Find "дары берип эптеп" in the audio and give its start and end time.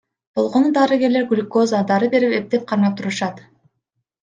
1.93-2.67